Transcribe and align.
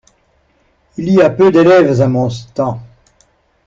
Il 0.97 1.09
y 1.13 1.21
a 1.21 1.29
peu 1.29 1.51
d'élèves 1.51 2.01
à 2.01 2.07
mon 2.07 2.27
stand. 2.31 2.79